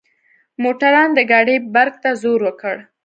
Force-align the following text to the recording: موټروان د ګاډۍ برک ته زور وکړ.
موټروان 0.63 1.09
د 1.13 1.19
ګاډۍ 1.31 1.57
برک 1.73 1.95
ته 2.03 2.09
زور 2.21 2.39
وکړ. 2.45 2.75